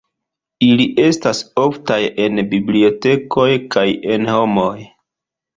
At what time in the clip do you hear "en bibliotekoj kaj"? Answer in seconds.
2.25-3.87